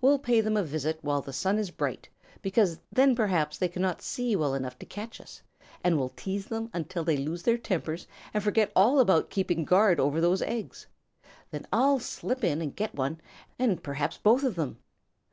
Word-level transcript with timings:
We'll 0.00 0.18
pay 0.18 0.40
them 0.40 0.56
a 0.56 0.64
visit 0.64 0.98
while 1.02 1.20
the 1.20 1.32
sun 1.32 1.56
is 1.56 1.70
bright, 1.70 2.08
because 2.40 2.80
then 2.90 3.14
perhaps 3.14 3.56
they 3.58 3.68
cannot 3.68 4.02
see 4.02 4.34
well 4.34 4.54
enough 4.54 4.76
to 4.80 4.86
catch 4.86 5.20
us, 5.20 5.40
and 5.84 5.96
we'll 5.96 6.08
tease 6.08 6.46
them 6.46 6.68
until 6.74 7.04
they 7.04 7.16
lose 7.16 7.44
their 7.44 7.56
tempers 7.56 8.08
and 8.34 8.42
forget 8.42 8.72
all 8.74 8.98
about 8.98 9.30
keeping 9.30 9.64
guard 9.64 10.00
over 10.00 10.20
those 10.20 10.42
eggs. 10.42 10.88
Then 11.52 11.64
I'll 11.72 12.00
slip 12.00 12.42
in 12.42 12.60
and 12.60 12.74
get 12.74 12.96
one 12.96 13.20
and 13.56 13.80
perhaps 13.80 14.18
both 14.18 14.42
of 14.42 14.56
them. 14.56 14.78